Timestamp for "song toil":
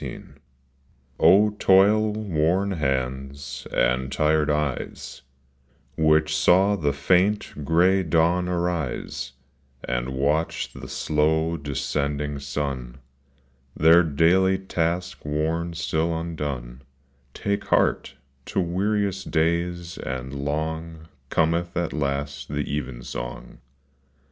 1.19-2.13